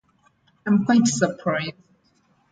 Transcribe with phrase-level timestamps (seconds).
[0.65, 1.75] I am quite surprised.